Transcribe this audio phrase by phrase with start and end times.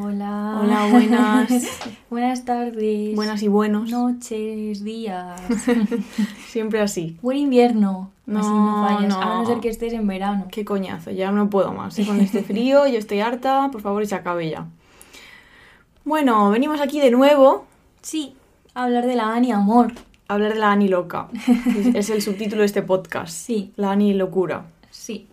[0.00, 0.60] Hola.
[0.62, 1.48] Hola, buenas.
[2.10, 3.16] buenas tardes.
[3.16, 3.90] Buenas y buenos.
[3.90, 5.40] Noches, días.
[6.48, 7.16] Siempre así.
[7.20, 8.12] Buen invierno.
[8.26, 9.08] No, Así no fallas.
[9.16, 9.20] no.
[9.22, 10.46] A no ser que estés en verano.
[10.52, 11.96] Qué coñazo, ya no puedo más.
[12.06, 14.66] Con este frío, yo estoy harta, por favor, y se acabe ya.
[16.04, 17.66] Bueno, venimos aquí de nuevo
[18.00, 18.34] Sí,
[18.74, 19.92] a hablar de la Ani Amor.
[20.28, 21.28] a hablar de la Ani loca.
[21.76, 23.32] Es- Es el subtítulo de este podcast.
[23.32, 24.66] Sí, La Ani locura.
[24.90, 25.26] sí.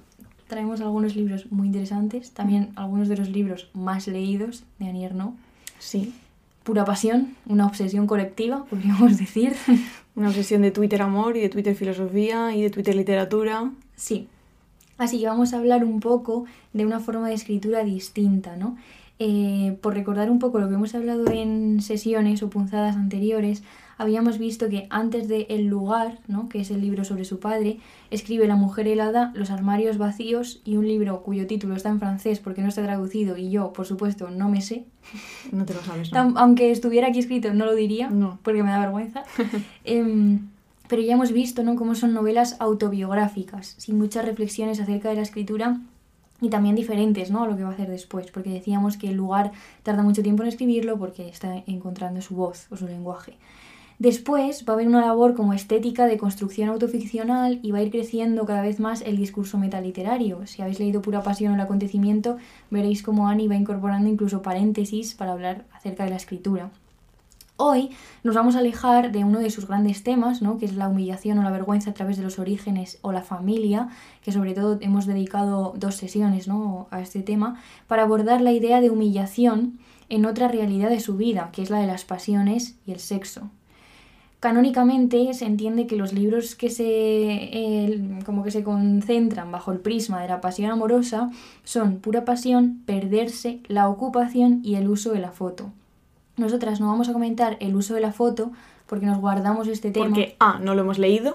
[0.47, 2.31] Traemos algunos libros muy interesantes.
[2.31, 5.35] También algunos de los libros más leídos de Annie Ernaux.
[5.79, 6.13] Sí.
[6.63, 9.55] Pura pasión, una obsesión colectiva, podríamos decir.
[10.15, 13.71] Una obsesión de Twitter amor y de Twitter filosofía y de Twitter literatura.
[13.95, 14.27] Sí.
[14.97, 18.77] Así que vamos a hablar un poco de una forma de escritura distinta, ¿no?
[19.19, 23.63] Eh, por recordar un poco lo que hemos hablado en sesiones o punzadas anteriores,
[23.97, 26.49] habíamos visto que antes de El lugar, ¿no?
[26.49, 27.79] que es el libro sobre su padre,
[28.11, 32.39] escribe La mujer helada, Los armarios vacíos y un libro cuyo título está en francés
[32.39, 34.85] porque no está traducido y yo, por supuesto, no me sé.
[35.51, 36.33] No te lo sabes, ¿no?
[36.37, 38.39] Aunque estuviera aquí escrito, no lo diría, No.
[38.43, 39.23] porque me da vergüenza.
[39.83, 40.47] Em,
[40.87, 41.75] pero ya hemos visto ¿no?
[41.75, 45.79] cómo son novelas autobiográficas, sin muchas reflexiones acerca de la escritura
[46.41, 47.43] y también diferentes ¿no?
[47.43, 49.51] a lo que va a hacer después, porque decíamos que el lugar
[49.83, 53.37] tarda mucho tiempo en escribirlo porque está encontrando su voz o su lenguaje.
[53.97, 57.91] Después va a haber una labor como estética de construcción autoficcional y va a ir
[57.91, 60.45] creciendo cada vez más el discurso metaliterario.
[60.47, 62.35] Si habéis leído Pura Pasión o el acontecimiento,
[62.69, 66.71] veréis cómo Annie va incorporando incluso paréntesis para hablar acerca de la escritura.
[67.57, 67.91] Hoy
[68.25, 70.57] nos vamos a alejar de uno de sus grandes temas, ¿no?
[70.57, 73.87] que es la humillación o la vergüenza a través de los orígenes o la familia,
[74.23, 76.87] que sobre todo hemos dedicado dos sesiones ¿no?
[76.91, 81.49] a este tema, para abordar la idea de humillación en otra realidad de su vida,
[81.53, 83.49] que es la de las pasiones y el sexo.
[84.39, 90.21] Canónicamente se entiende que los libros que se como que se concentran bajo el prisma
[90.21, 91.31] de la pasión amorosa
[91.63, 95.71] son Pura pasión, Perderse, La ocupación y el uso de la foto.
[96.37, 98.51] Nosotras no vamos a comentar el uso de la foto
[98.87, 100.07] porque nos guardamos este tema.
[100.07, 101.33] Porque A, no lo hemos leído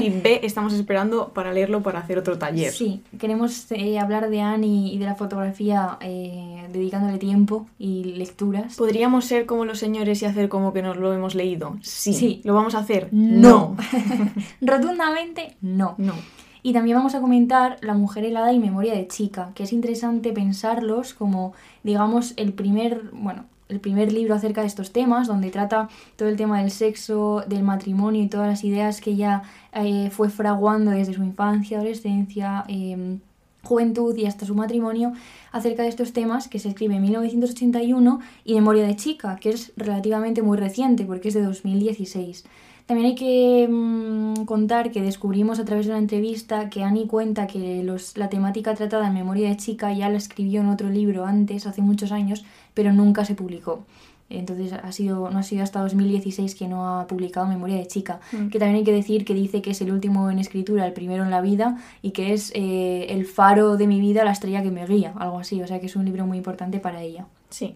[0.00, 2.72] y B, estamos esperando para leerlo para hacer otro taller.
[2.72, 8.76] Sí, queremos eh, hablar de Annie y de la fotografía eh, dedicándole tiempo y lecturas.
[8.76, 11.76] ¿Podríamos ser como los señores y hacer como que nos lo hemos leído?
[11.82, 12.12] Sí.
[12.14, 12.40] Sí.
[12.44, 13.08] ¿Lo vamos a hacer?
[13.10, 13.76] No.
[14.60, 15.94] Rotundamente no.
[15.98, 16.14] No.
[16.62, 20.32] Y también vamos a comentar La mujer helada y Memoria de chica, que es interesante
[20.32, 25.88] pensarlos como, digamos, el primer, bueno, el primer libro acerca de estos temas, donde trata
[26.16, 30.28] todo el tema del sexo, del matrimonio y todas las ideas que ella eh, fue
[30.28, 33.18] fraguando desde su infancia, adolescencia, eh,
[33.62, 35.12] juventud y hasta su matrimonio
[35.52, 39.72] acerca de estos temas que se escribe en 1981 y Memoria de chica, que es
[39.76, 42.44] relativamente muy reciente porque es de 2016.
[42.86, 47.46] También hay que mm, contar que descubrimos a través de una entrevista que Annie cuenta
[47.46, 51.24] que los- la temática tratada en Memoria de chica ya la escribió en otro libro
[51.24, 52.44] antes, hace muchos años,
[52.74, 53.84] pero nunca se publicó.
[54.30, 58.18] Entonces ha sido, no ha sido hasta 2016 que no ha publicado Memoria de chica.
[58.32, 58.48] Mm.
[58.48, 61.22] Que también hay que decir que dice que es el último en escritura, el primero
[61.22, 64.70] en la vida, y que es eh, el faro de mi vida, la estrella que
[64.70, 65.60] me guía, algo así.
[65.60, 67.26] O sea que es un libro muy importante para ella.
[67.50, 67.74] Sí.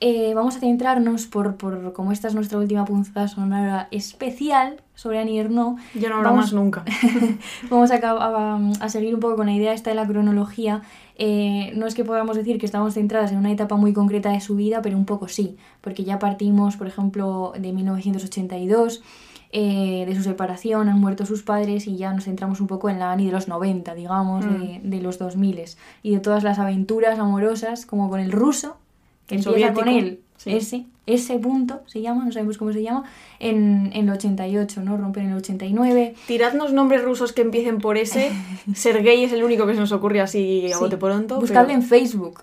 [0.00, 5.18] Eh, vamos a centrarnos, por, por como esta es nuestra última punzada sonora especial sobre
[5.18, 6.84] Annie Ernaux, Ya no habrá Vamos- más nunca.
[7.70, 10.82] vamos a, a- a seguir un poco con la idea esta de la cronología.
[11.16, 14.40] Eh, no es que podamos decir que estamos centradas en una etapa muy concreta de
[14.40, 19.02] su vida, pero un poco sí, porque ya partimos, por ejemplo, de 1982,
[19.50, 23.00] eh, de su separación, han muerto sus padres y ya nos centramos un poco en
[23.00, 25.60] la Annie de los 90, digamos, de, de los 2000
[26.04, 28.76] y de todas las aventuras amorosas, como con el ruso,
[29.28, 30.50] que El empieza con soviético, él, sí.
[30.56, 33.04] ese, ese punto se llama, no sabemos cómo se llama,
[33.38, 34.96] en, en el 88, ¿no?
[34.96, 36.14] Rompen en el 89.
[36.26, 38.32] Tiradnos nombres rusos que empiecen por ese.
[38.74, 40.80] Sergei es el único que se nos ocurre así a Sí.
[40.80, 41.38] bote pronto.
[41.40, 42.42] Buscadle pero- en Facebook.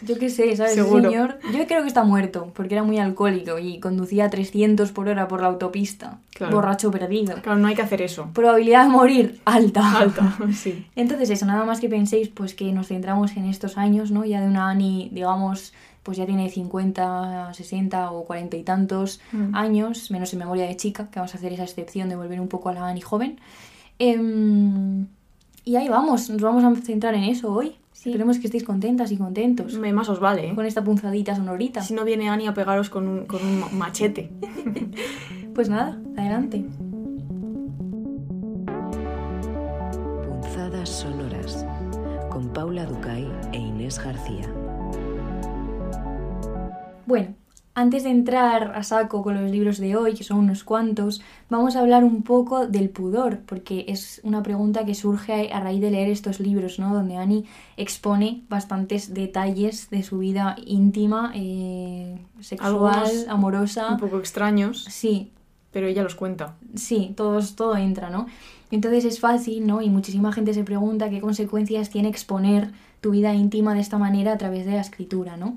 [0.00, 0.74] Yo qué sé, ¿sabes?
[0.74, 1.10] Seguro.
[1.10, 1.40] señor.
[1.52, 5.26] Yo creo que está muerto, porque era muy alcohólico y conducía a 300 por hora
[5.26, 6.20] por la autopista.
[6.34, 6.54] Claro.
[6.54, 7.34] Borracho perdido.
[7.42, 8.28] Claro, no hay que hacer eso.
[8.32, 9.98] Probabilidad de morir alta.
[9.98, 10.86] Alta, sí.
[10.94, 14.24] Entonces eso, nada más que penséis pues que nos centramos en estos años, ¿no?
[14.24, 15.72] Ya de una Ani, digamos,
[16.08, 19.54] pues ya tiene 50, 60 o 40 y tantos Mm.
[19.54, 22.48] años, menos en memoria de chica, que vamos a hacer esa excepción de volver un
[22.48, 23.38] poco a la Ani joven.
[23.98, 25.06] Em,
[25.66, 27.76] y ahí vamos, nos vamos a centrar en eso hoy.
[27.92, 30.54] Esperemos que estéis contentas y contentos Me más os vale, ¿eh?
[30.54, 31.82] con esta punzadita sonorita.
[31.82, 34.30] Si no viene Ani a pegaros con un, con un machete.
[35.54, 36.64] Pues nada, adelante.
[40.24, 41.66] Punzadas sonoras
[42.30, 44.48] con Paula Ducay e Inés García.
[47.08, 47.34] Bueno,
[47.74, 51.76] Antes de entrar a saco con los libros de hoy, que son unos cuantos, vamos
[51.76, 55.92] a hablar un poco del pudor, porque es una pregunta que surge a raíz de
[55.92, 56.92] leer estos libros, ¿no?
[56.92, 57.44] Donde Annie
[57.76, 63.92] expone bastantes detalles de su vida íntima, eh, sexual, Algunos amorosa.
[63.92, 65.30] Un poco extraños, Sí,
[65.70, 66.56] pero ella los cuenta.
[66.74, 68.26] Sí, todos, todo entra, ¿no?
[68.72, 69.82] Entonces es fácil, ¿no?
[69.82, 74.32] Y muchísima gente se pregunta qué consecuencias tiene exponer tu vida íntima de esta manera
[74.32, 75.56] a través de la escritura, ¿no?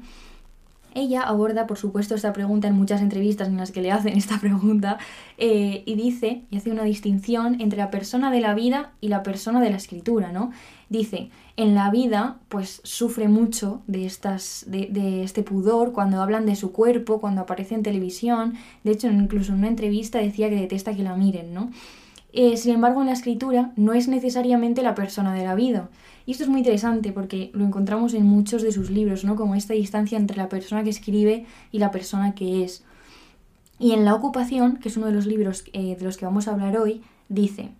[0.93, 4.39] Ella aborda, por supuesto, esta pregunta en muchas entrevistas en las que le hacen esta
[4.39, 4.97] pregunta
[5.37, 9.23] eh, y dice, y hace una distinción entre la persona de la vida y la
[9.23, 10.51] persona de la escritura, ¿no?
[10.89, 16.45] Dice, en la vida, pues sufre mucho de, estas, de, de este pudor cuando hablan
[16.45, 18.55] de su cuerpo, cuando aparece en televisión.
[18.83, 21.71] De hecho, incluso en una entrevista decía que detesta que la miren, ¿no?
[22.33, 25.89] Eh, sin embargo, en la escritura no es necesariamente la persona de la vida.
[26.25, 29.35] Y esto es muy interesante porque lo encontramos en muchos de sus libros, ¿no?
[29.35, 32.83] Como esta distancia entre la persona que escribe y la persona que es.
[33.79, 36.47] Y en La ocupación, que es uno de los libros eh, de los que vamos
[36.47, 37.71] a hablar hoy, dice,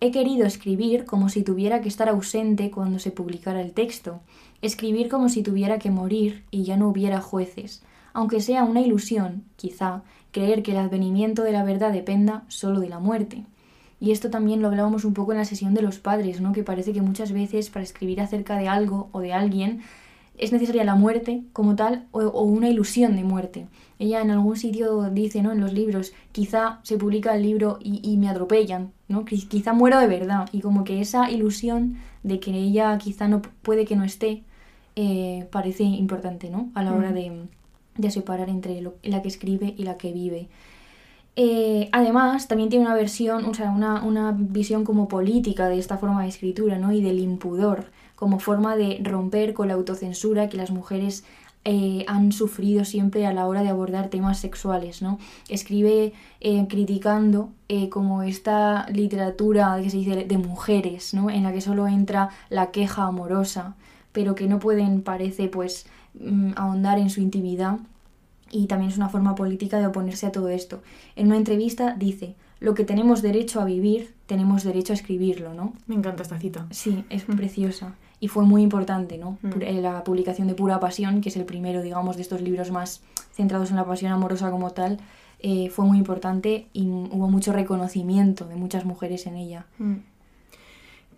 [0.00, 4.20] He querido escribir como si tuviera que estar ausente cuando se publicara el texto,
[4.62, 7.82] escribir como si tuviera que morir y ya no hubiera jueces,
[8.12, 12.88] aunque sea una ilusión, quizá, creer que el advenimiento de la verdad dependa solo de
[12.88, 13.44] la muerte.
[14.04, 16.52] Y esto también lo hablábamos un poco en la sesión de los padres, ¿no?
[16.52, 19.80] Que parece que muchas veces para escribir acerca de algo o de alguien
[20.36, 23.66] es necesaria la muerte como tal o, o una ilusión de muerte.
[23.98, 25.52] Ella en algún sitio dice, ¿no?
[25.52, 29.24] En los libros, quizá se publica el libro y, y me atropellan, ¿no?
[29.24, 30.48] Qui- Quizá muero de verdad.
[30.52, 34.42] Y como que esa ilusión de que ella quizá no puede que no esté,
[34.96, 36.70] eh, parece importante, ¿no?
[36.74, 37.14] A la hora Mm.
[37.14, 37.42] de,
[37.98, 40.48] de separar entre lo- la que escribe y la que vive.
[41.36, 45.98] Eh, además, también tiene una versión, o sea, una, una visión como política de esta
[45.98, 46.92] forma de escritura, ¿no?
[46.92, 51.24] Y del impudor, como forma de romper con la autocensura que las mujeres
[51.64, 55.18] eh, han sufrido siempre a la hora de abordar temas sexuales, ¿no?
[55.48, 57.50] Escribe eh, criticando
[57.90, 61.28] como esta literatura que se dice de mujeres, ¿no?
[61.28, 63.74] En la que solo entra la queja amorosa,
[64.12, 65.86] pero que no pueden, parece, pues,
[66.20, 67.78] mm, ahondar en su intimidad
[68.54, 70.80] y también es una forma política de oponerse a todo esto.
[71.16, 75.74] En una entrevista dice, lo que tenemos derecho a vivir, tenemos derecho a escribirlo, ¿no?
[75.88, 76.66] Me encanta esta cita.
[76.70, 77.96] Sí, es preciosa.
[78.20, 79.38] Y fue muy importante, ¿no?
[79.42, 79.60] Mm.
[79.60, 83.02] Eh, La publicación de Pura Pasión, que es el primero, digamos, de estos libros más
[83.32, 84.98] centrados en la pasión amorosa como tal,
[85.40, 89.66] eh, fue muy importante y hubo mucho reconocimiento de muchas mujeres en ella.
[89.78, 89.96] Mm.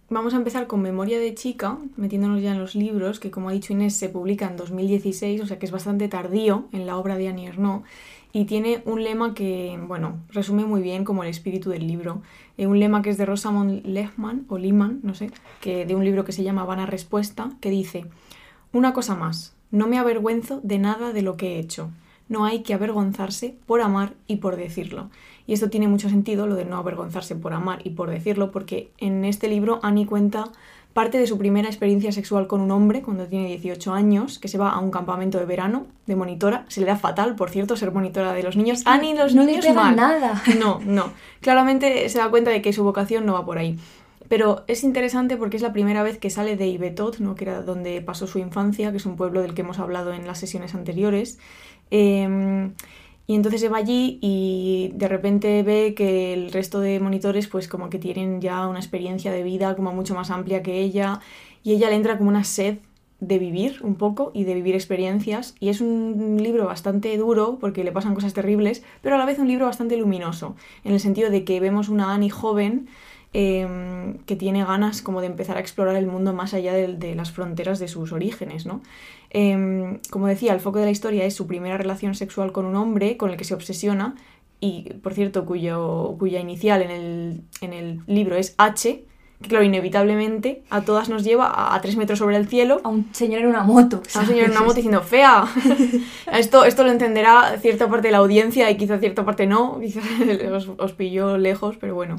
[0.08, 3.53] Vamos a empezar con Memoria de chica, metiéndonos ya en los libros, que como ha
[3.53, 7.17] dicho Inés se publica en 2016, o sea que es bastante tardío en la obra
[7.17, 7.85] de Annie Ernaux,
[8.32, 12.23] y tiene un lema que, bueno, resume muy bien como el espíritu del libro.
[12.56, 16.05] Eh, un lema que es de Rosamond Lehmann, o Lehmann, no sé, que de un
[16.05, 18.05] libro que se llama Vana Respuesta, que dice,
[18.73, 21.91] una cosa más, no me avergüenzo de nada de lo que he hecho.
[22.29, 25.11] No hay que avergonzarse por amar y por decirlo.
[25.46, 28.90] Y esto tiene mucho sentido, lo de no avergonzarse por amar y por decirlo, porque
[28.98, 30.50] en este libro Annie cuenta
[30.93, 34.56] parte de su primera experiencia sexual con un hombre cuando tiene 18 años, que se
[34.56, 36.64] va a un campamento de verano de monitora.
[36.69, 38.81] Se le da fatal, por cierto, ser monitora de los niños.
[38.87, 39.94] Annie, los no le niños pega mal.
[39.94, 40.43] nada.
[40.58, 41.12] No, no.
[41.43, 43.78] Claramente se da cuenta de que su vocación no va por ahí.
[44.28, 47.34] Pero es interesante porque es la primera vez que sale de Ibetot, ¿no?
[47.34, 50.26] que era donde pasó su infancia, que es un pueblo del que hemos hablado en
[50.26, 51.38] las sesiones anteriores.
[51.90, 52.70] Eh,
[53.26, 57.69] y entonces se va allí y de repente ve que el resto de monitores pues
[57.69, 61.20] como que tienen ya una experiencia de vida como mucho más amplia que ella
[61.62, 62.78] y ella le entra como una sed
[63.19, 67.82] de vivir un poco y de vivir experiencias y es un libro bastante duro porque
[67.82, 71.31] le pasan cosas terribles pero a la vez un libro bastante luminoso en el sentido
[71.31, 72.89] de que vemos una Annie joven
[73.39, 77.32] eh, que tiene ganas como de empezar a explorar el mundo más allá de las
[77.32, 78.81] fronteras de sus orígenes, ¿no?
[79.31, 82.77] Eh, como decía, el foco de la historia es su primera relación sexual con un
[82.77, 84.15] hombre con el que se obsesiona
[84.61, 89.05] y, por cierto, cuyo, cuya inicial en el, en el libro es H,
[89.43, 92.89] que claro, inevitablemente a todas nos lleva a, a tres metros sobre el cielo A
[92.89, 94.03] un señor en una moto.
[94.15, 95.45] a un señor en una moto diciendo fea.
[96.33, 99.79] esto, esto lo entenderá cierta parte de la audiencia y quizá cierta parte no.
[99.81, 100.01] Quizá
[100.53, 102.17] os, os pilló lejos, pero bueno.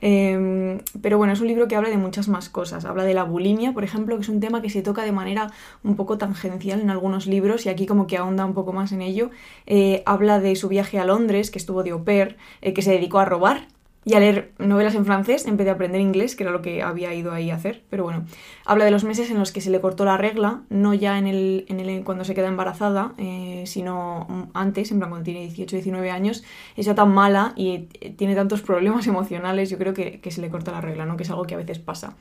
[0.00, 2.84] Eh, pero bueno, es un libro que habla de muchas más cosas.
[2.84, 5.50] Habla de la bulimia, por ejemplo, que es un tema que se toca de manera
[5.82, 9.02] un poco tangencial en algunos libros y aquí como que ahonda un poco más en
[9.02, 9.30] ello.
[9.66, 12.92] Eh, habla de su viaje a Londres, que estuvo de au pair, eh, que se
[12.92, 13.68] dedicó a robar
[14.06, 16.80] y a leer novelas en francés en vez de aprender inglés, que era lo que
[16.80, 17.82] había ido ahí a hacer.
[17.90, 18.24] Pero bueno,
[18.64, 21.26] habla de los meses en los que se le cortó la regla, no ya en
[21.26, 25.74] el, en el cuando se queda embarazada, eh, sino antes, en plan cuando tiene 18,
[25.74, 26.44] 19 años,
[26.76, 30.40] es ya tan mala y eh, tiene tantos problemas emocionales, yo creo que, que se
[30.40, 31.16] le corta la regla, ¿no?
[31.16, 32.14] Que es algo que a veces pasa.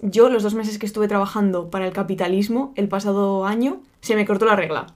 [0.00, 4.26] Yo, los dos meses que estuve trabajando para el capitalismo, el pasado año, se me
[4.26, 4.94] cortó la regla.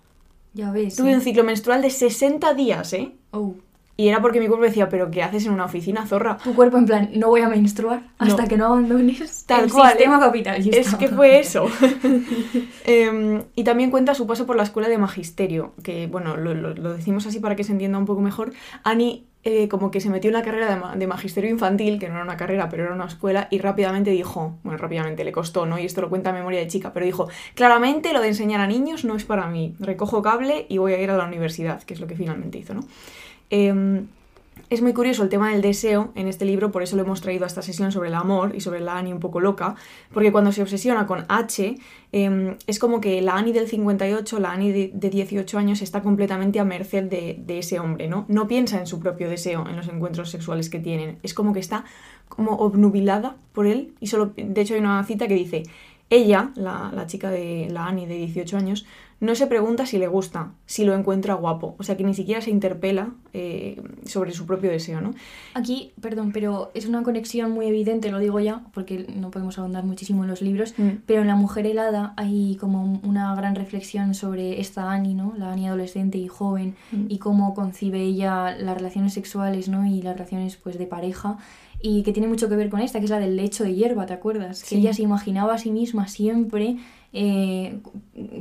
[0.54, 0.94] Ya ves.
[0.94, 1.16] Tuve ¿eh?
[1.16, 3.16] un ciclo menstrual de 60 días, ¿eh?
[3.32, 3.54] Oh.
[4.00, 6.38] Y era porque mi cuerpo decía, pero ¿qué haces en una oficina, zorra?
[6.42, 8.48] Tu cuerpo en plan, no voy a menstruar hasta No.
[8.48, 10.20] que no abandones Tal el cual, sistema ¿eh?
[10.20, 10.76] capitalista.
[10.78, 11.66] Es que fue eso.
[12.84, 16.74] Em, y también cuenta su paso por la escuela de magisterio, que bueno, lo, lo-
[16.74, 18.52] lo decimos así para que se entienda un poco mejor.
[18.84, 22.08] Annie eh, como que se metió en la carrera de, ma- de magisterio infantil, que
[22.08, 25.64] no era una carrera, pero era una escuela, y rápidamente dijo, bueno, rápidamente le costó,
[25.64, 25.78] ¿no?
[25.78, 28.66] Y esto lo cuenta a memoria de chica, pero dijo, claramente lo de enseñar a
[28.66, 31.94] niños no es para mí, recojo cable y voy a ir a la universidad, que
[31.94, 32.82] es lo que finalmente hizo, ¿no?
[33.50, 34.06] Em,
[34.70, 37.42] es muy curioso el tema del deseo en este libro, por eso lo hemos traído
[37.42, 39.74] a esta sesión sobre el amor y sobre la Annie un poco loca,
[40.14, 41.76] porque cuando se obsesiona con H,
[42.12, 46.02] eh, es como que la Annie del 58, la Annie de, de 18 años, está
[46.02, 48.26] completamente a merced de, de ese hombre, ¿no?
[48.28, 51.18] No piensa en su propio deseo, en los encuentros sexuales que tienen.
[51.24, 51.84] Es como que está
[52.28, 55.64] como obnubilada por él, y solo, de hecho hay una cita que dice,
[56.10, 58.86] ella, la, la chica de la Annie de 18 años,
[59.20, 61.76] no se pregunta si le gusta, si lo encuentra guapo.
[61.78, 65.12] O sea que ni siquiera se interpela eh, sobre su propio deseo, ¿no?
[65.54, 69.84] Aquí, perdón, pero es una conexión muy evidente, lo digo ya, porque no podemos ahondar
[69.84, 70.88] muchísimo en los libros, Mm.
[71.06, 75.34] pero en La Mujer Helada hay como una gran reflexión sobre esta Annie, ¿no?
[75.36, 77.04] La Annie adolescente y joven, Mm.
[77.08, 79.84] y cómo concibe ella las relaciones sexuales, ¿no?
[79.86, 81.36] Y las relaciones, pues, de pareja,
[81.82, 84.04] y que tiene mucho que ver con esta, que es la del lecho de hierba,
[84.06, 84.58] ¿te acuerdas?
[84.58, 84.74] Sí.
[84.74, 86.76] Que ella se imaginaba a sí misma siempre
[87.12, 87.80] eh,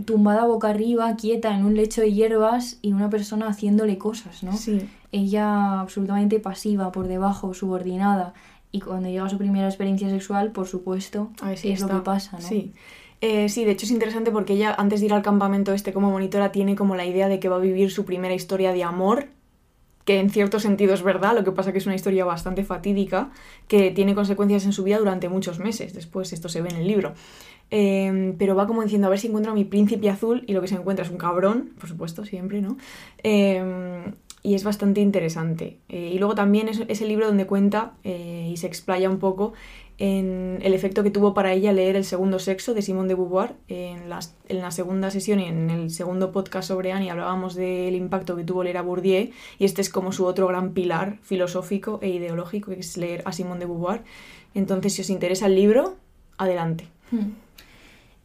[0.05, 4.55] tumbada boca arriba, quieta en un lecho de hierbas y una persona haciéndole cosas, ¿no?
[4.55, 4.87] Sí.
[5.11, 8.33] ella absolutamente pasiva, por debajo, subordinada.
[8.71, 11.97] Y cuando llega a su primera experiencia sexual, por supuesto, si es lo está.
[11.97, 12.47] que pasa, ¿no?
[12.47, 12.73] Sí.
[13.21, 16.09] Eh, sí, de hecho es interesante porque ella, antes de ir al campamento este como
[16.11, 19.29] monitora, tiene como la idea de que va a vivir su primera historia de amor,
[20.05, 23.29] que en cierto sentido es verdad, lo que pasa que es una historia bastante fatídica,
[23.67, 25.93] que tiene consecuencias en su vida durante muchos meses.
[25.93, 27.13] Después esto se ve en el libro.
[27.71, 30.61] Eh, pero va como diciendo, a ver si encuentro a mi príncipe azul, y lo
[30.61, 32.77] que se encuentra es un cabrón, por supuesto, siempre, ¿no?
[33.23, 34.11] Eh,
[34.41, 35.77] y es bastante interesante.
[35.89, 39.19] Eh, y luego también es, es el libro donde cuenta eh, y se explaya un
[39.19, 39.53] poco
[39.97, 43.55] en el efecto que tuvo para ella leer El segundo sexo de Simone de Beauvoir.
[43.67, 48.45] En la segunda sesión y en el segundo podcast sobre Annie hablábamos del impacto que
[48.45, 52.71] tuvo leer a Bourdieu y este es como su otro gran pilar filosófico e ideológico,
[52.71, 54.03] que es leer a Simone de Beauvoir.
[54.53, 55.97] Entonces, si os interesa el libro,
[56.37, 56.87] adelante.
[57.11, 57.31] Hmm.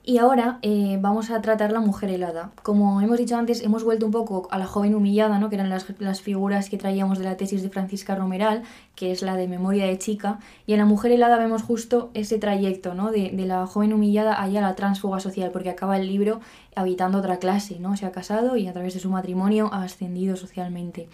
[0.06, 2.50] Y ahora eh, vamos a tratar la mujer helada.
[2.62, 5.48] Como hemos dicho antes, hemos vuelto un poco a la joven humillada, ¿no?
[5.48, 8.64] que eran las, las figuras que traíamos de la tesis de Francisca Romeral,
[8.96, 10.40] que es la de memoria de chica.
[10.66, 13.12] Y en la mujer helada vemos justo ese trayecto ¿no?
[13.12, 16.40] de, de la joven humillada allá a la transfuga social, porque acaba el libro
[16.76, 17.96] habitando otra clase, ¿no?
[17.96, 21.08] se ha casado y a través de su matrimonio ha ascendido socialmente.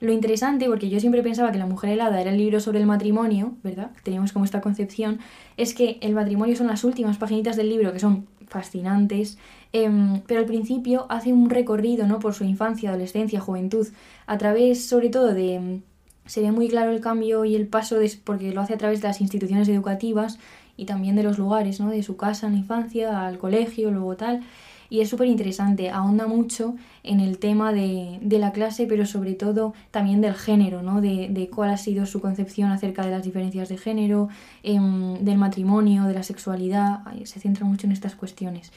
[0.00, 2.86] Lo interesante, porque yo siempre pensaba que La Mujer Helada era el libro sobre el
[2.86, 3.90] matrimonio, ¿verdad?
[4.04, 5.18] Teníamos como esta concepción,
[5.56, 9.38] es que el matrimonio son las últimas paginitas del libro, que son fascinantes,
[9.72, 12.20] em, pero al principio hace un recorrido, ¿no?
[12.20, 13.88] Por su infancia, adolescencia, juventud,
[14.26, 15.54] a través, sobre todo, de...
[15.54, 15.80] em,
[16.26, 19.00] Se ve muy claro el cambio y el paso, de- porque lo hace a través
[19.00, 20.38] de las instituciones educativas
[20.76, 21.88] y también de los lugares, ¿no?
[21.90, 24.42] De su casa en la infancia, al colegio, luego tal.
[24.90, 26.74] Y es súper interesante, ahonda mucho
[27.08, 31.00] en el tema de, de la clase, pero sobre todo también del género, ¿no?
[31.00, 34.28] De, de cuál ha sido su concepción acerca de las diferencias de género,
[34.62, 38.72] em, del matrimonio, de la sexualidad, se centra mucho en estas cuestiones.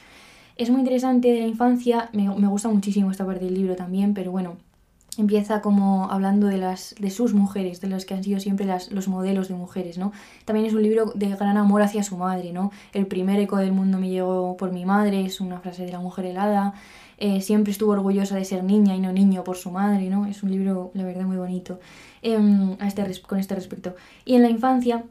[0.56, 4.14] Es muy interesante de la infancia, me, me gusta muchísimo esta parte del libro también,
[4.14, 4.58] pero bueno,
[5.18, 8.92] empieza como hablando de las de sus mujeres, de las que han sido siempre las,
[8.92, 10.14] los modelos de mujeres, ¿no?
[10.46, 12.72] También es un libro de gran amor hacia su madre, ¿no?
[12.94, 16.00] El primer eco del mundo me llegó por mi madre, es una frase de la
[16.00, 16.74] mujer helada.
[17.18, 20.26] Eh, siempre estuvo orgullosa de ser niña y no niño por su madre, ¿no?
[20.26, 21.80] Es un libro, la verdad, muy bonito
[22.24, 23.96] em, a este, con este respecto.
[24.26, 25.04] Y en la infancia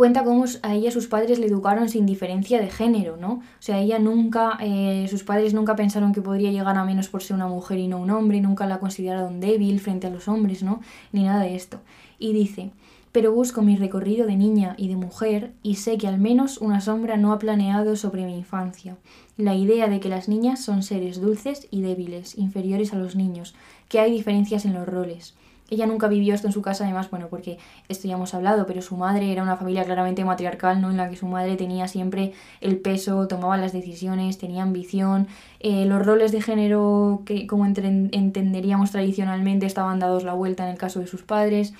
[0.00, 3.32] cuenta cómo a ella sus padres le educaron sin diferencia de género, ¿no?
[3.32, 7.22] O sea, ella nunca, eh, sus padres nunca pensaron que podría llegar a menos por
[7.22, 10.62] ser una mujer y no un hombre, nunca la consideraron débil frente a los hombres,
[10.62, 10.80] ¿no?
[11.12, 11.80] Ni nada de esto.
[12.18, 12.70] Y dice,
[13.12, 16.80] pero busco mi recorrido de niña y de mujer y sé que al menos una
[16.80, 18.96] sombra no ha planeado sobre mi infancia.
[19.36, 23.54] La idea de que las niñas son seres dulces y débiles, inferiores a los niños,
[23.90, 25.34] que hay diferencias en los roles.
[25.70, 27.58] Ella nunca vivió esto en su casa, además, bueno, porque
[27.88, 30.90] esto ya hemos hablado, pero su madre era una familia claramente matriarcal, ¿no?
[30.90, 35.28] En la que su madre tenía siempre el peso, tomaba las decisiones, tenía ambición.
[35.60, 40.78] eh, los roles de género que, como entenderíamos tradicionalmente, estaban dados la vuelta en el
[40.78, 41.74] caso de sus padres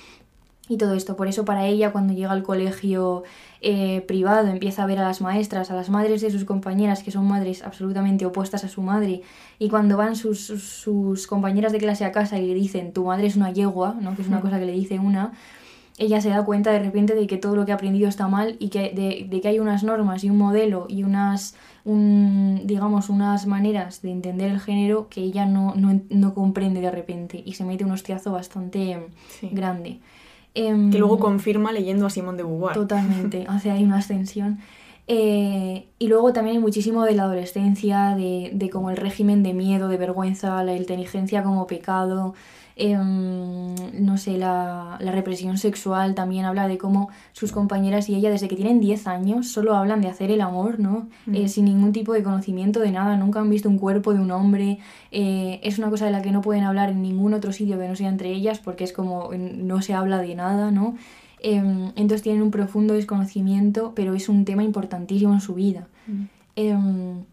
[0.71, 1.17] y todo esto.
[1.17, 3.25] Por eso para ella cuando llega al colegio
[3.61, 7.11] eh, privado empieza a ver a las maestras, a las madres de sus compañeras, que
[7.11, 9.23] son madres absolutamente opuestas a su madre,
[9.59, 13.27] y cuando van sus, sus, compañeras de clase a casa y le dicen, tu madre
[13.27, 14.15] es una yegua, ¿no?
[14.15, 15.33] que es una cosa que le dice una,
[15.99, 18.57] ella se da cuenta de repente de que todo lo que ha aprendido está mal
[18.61, 23.09] y que de, de que hay unas normas y un modelo y unas un, digamos,
[23.09, 27.55] unas maneras de entender el género que ella no, no, no comprende de repente y
[27.55, 29.09] se mete un hostiazo bastante
[29.41, 29.49] Sí.
[29.53, 29.99] grande.
[30.55, 32.75] Em, Que luego confirma leyendo a Simone de Beauvoir.
[32.75, 34.59] Totalmente, hace ahí una ascensión.
[35.07, 39.55] Eh, y luego también hay muchísimo de la adolescencia, de, de como el régimen de
[39.55, 42.35] miedo, de vergüenza, la inteligencia como pecado,
[42.77, 48.31] em, no sé, la, la represión sexual, también habla de cómo sus compañeras y ella
[48.31, 51.09] desde que tienen 10 años solo hablan de hacer el amor, ¿no?
[51.33, 54.31] Eh, sin ningún tipo de conocimiento de nada, nunca han visto un cuerpo de un
[54.31, 54.79] hombre,
[55.11, 57.89] eh, es una cosa de la que no pueden hablar en ningún otro sitio que
[57.89, 60.97] no sea entre ellas porque es como mm, no se habla de nada, ¿no?
[61.43, 65.89] Em, entonces tienen un profundo desconocimiento, pero es un tema importantísimo en su vida.
[66.07, 66.25] Mm.
[66.57, 67.25] Em,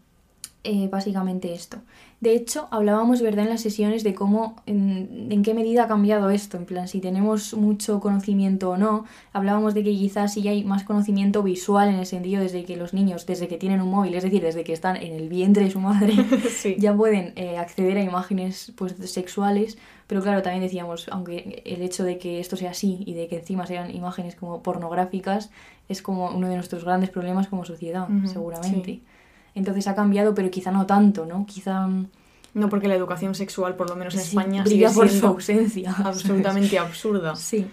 [0.64, 1.78] eh, básicamente esto.
[2.20, 6.30] De hecho, hablábamos, ¿verdad?, en las sesiones de cómo, en, en qué medida ha cambiado
[6.30, 9.04] esto, en plan, si tenemos mucho conocimiento o no.
[9.32, 12.92] Hablábamos de que quizás sí hay más conocimiento visual en el sentido desde que los
[12.92, 15.70] niños, desde que tienen un móvil, es decir, desde que están en el vientre de
[15.70, 16.12] su madre,
[16.50, 16.74] Sí.
[16.78, 22.02] ya pueden eh, acceder a imágenes pues, sexuales, pero claro, también decíamos, aunque el hecho
[22.02, 25.50] de que esto sea así y de que encima sean imágenes como pornográficas,
[25.88, 28.84] es como uno de nuestros grandes problemas como sociedad, seguramente.
[28.90, 29.02] sí.
[29.58, 31.44] Entonces ha cambiado, pero quizá no tanto, ¿no?
[31.46, 32.06] Quizá mm,
[32.54, 35.26] No porque la educación sexual, por lo menos en sí, España, brilla sigue por su
[35.26, 35.92] ausencia.
[35.92, 36.06] ¿sabes?
[36.16, 37.36] absolutamente absurda.
[37.36, 37.66] Sí.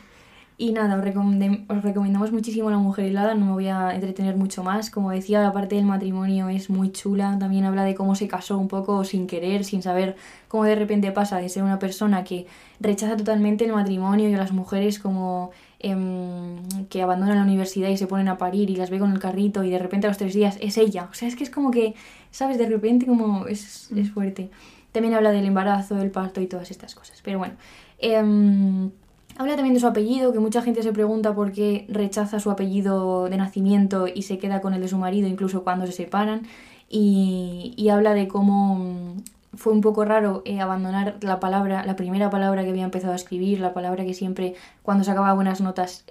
[0.58, 4.38] Y nada, os, recomendem- os recomendamos muchísimo La Mujer Helada, no me voy a entretener
[4.38, 4.90] mucho más.
[4.90, 8.58] Como decía, la parte del matrimonio es muy chula, también habla de cómo se casó
[8.58, 10.16] un poco sin querer, sin saber
[10.48, 12.48] cómo de repente pasa de ser una persona que
[12.80, 15.52] rechaza totalmente el matrimonio y a las mujeres como
[15.90, 19.20] em, que abandonan la universidad y se ponen a parir y las ve con el
[19.20, 21.08] carrito y de repente a los tres días es ella.
[21.12, 21.96] O sea, es que es como que,
[22.32, 22.58] ¿sabes?
[22.58, 24.50] De repente como es, es fuerte.
[24.92, 27.22] También habla del embarazo, del parto y todas estas cosas.
[27.24, 27.56] Pero bueno.
[28.00, 28.92] em,
[29.38, 33.28] Habla también de su apellido, que mucha gente se pregunta por qué rechaza su apellido
[33.30, 36.44] de nacimiento y se queda con el de su marido incluso cuando se separan.
[36.90, 39.18] Y, y habla de cómo mm,
[39.56, 43.16] fue un poco raro eh, abandonar la palabra, la primera palabra que había empezado a
[43.16, 46.06] escribir, la palabra que siempre cuando sacaba buenas notas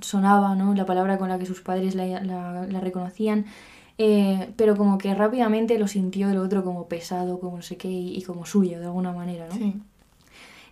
[0.00, 0.74] sonaba, ¿no?
[0.74, 3.46] La palabra con la que sus padres la, la- la reconocían.
[3.96, 7.88] Eh, pero como que rápidamente lo sintió el otro como pesado, como no sé qué,
[7.88, 9.54] y, y como suyo de alguna manera, ¿no?
[9.54, 9.74] Sí.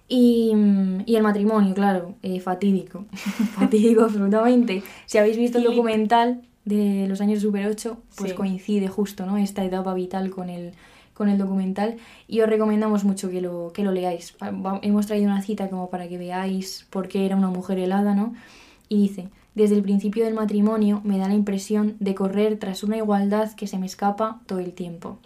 [0.09, 3.05] Y, mm, y el matrimonio, claro, eh, fatídico.
[3.55, 4.83] fatídico absolutamente.
[5.07, 8.37] Si habéis visto el documental de los años Super 8, pues Sí.
[8.37, 9.39] coincide justo, ¿no?
[9.39, 10.73] Esta etapa vital con el,
[11.23, 11.97] con el documental.
[12.29, 14.35] Y os recomendamos mucho que lo, que lo leáis.
[14.43, 18.15] Va- Hemos traído una cita como para que veáis por qué era una mujer helada,
[18.15, 18.35] ¿no?
[18.89, 22.97] Y dice, desde el principio del matrimonio me da la impresión de correr tras una
[22.97, 25.19] igualdad que se me escapa todo el tiempo.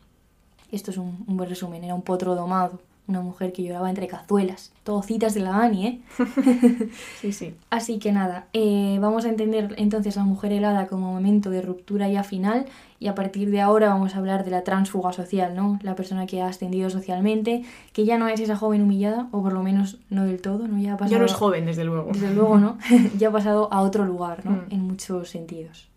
[0.70, 4.09] Esto es un, un buen resumen, era un potro domado, una mujer que lloraba entre
[4.09, 4.72] cazuelas.
[4.82, 6.00] Todo citas de la Ani, ¿eh?
[7.20, 7.54] Sí, sí.
[7.70, 12.09] Así que nada, eh, vamos a entender entonces la mujer helada como momento de ruptura
[12.09, 12.66] ya final
[12.98, 15.78] y a partir de ahora vamos a hablar de la transfuga social, ¿no?
[15.82, 19.52] La persona que ha ascendido socialmente, que ya no es esa joven humillada, o por
[19.52, 20.78] lo menos no del todo, ¿no?
[20.78, 21.12] Ya ha pasado...
[21.12, 22.11] Ya no es joven, desde luego.
[22.12, 22.78] Desde luego, ¿no?
[23.18, 24.52] ya ha pasado a otro lugar, ¿no?
[24.52, 24.66] Mm.
[24.70, 25.88] En muchos sentidos.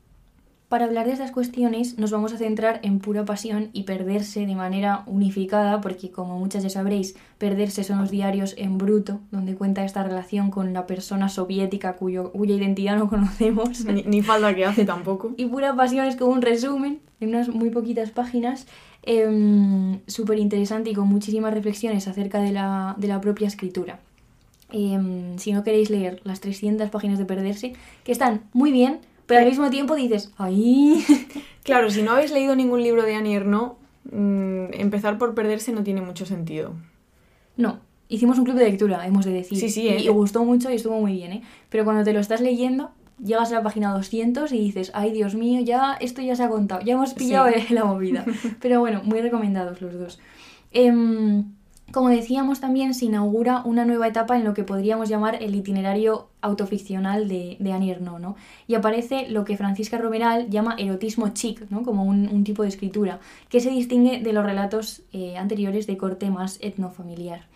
[0.69, 4.53] Para hablar de estas cuestiones nos vamos a centrar en pura pasión y perderse de
[4.53, 9.83] manera unificada, porque como muchas ya sabréis, perderse son los diarios en bruto, donde cuenta
[9.83, 13.83] esta relación con la persona soviética cuyo, cuya identidad no conocemos.
[13.85, 15.33] Ni, ni falta que hace tampoco.
[15.37, 18.67] Y pura pasión es como un resumen en unas muy poquitas páginas,
[20.05, 23.99] súper interesante y con muchísimas reflexiones acerca de la, de la propia escritura.
[24.71, 28.99] Em, si no queréis leer las 300 páginas de Perderse, que están muy bien,
[29.29, 31.05] pero al mismo tiempo dices, ¡ay!
[31.63, 33.75] Claro, si no habéis leído ningún libro de Annie Ernaux,
[34.11, 36.73] mm, empezar por perderse no tiene mucho sentido.
[37.55, 39.59] no, hicimos un club de lectura, hemos de decir.
[39.59, 40.01] Sí, sí, y, eh.
[40.01, 41.41] y gustó mucho y estuvo muy bien, ¿eh?
[41.69, 42.89] Pero cuando te lo estás leyendo,
[43.23, 46.49] llegas a la página 200 y dices, ¡ay, Dios mío, ya esto ya se ha
[46.49, 46.81] contado!
[46.81, 47.73] Ya hemos pillado Sí.
[47.73, 48.25] la movida.
[48.61, 50.19] Pero bueno, muy recomendados los dos.
[50.71, 51.43] Em,
[51.91, 56.29] como decíamos también, se inaugura una nueva etapa en lo que podríamos llamar el itinerario
[56.41, 58.35] autoficcional de, de Annie Ernaux, ¿no?
[58.67, 61.83] Y aparece lo que Francisca Romeral llama erotismo chic, ¿no?
[61.83, 66.29] Como un, tipo de escritura, que se distingue de los relatos eh, anteriores de corte
[66.29, 67.47] más etnofamiliar.